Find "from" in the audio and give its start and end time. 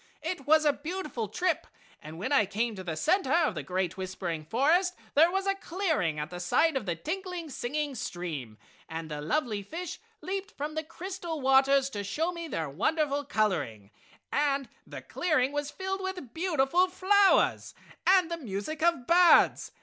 10.57-10.73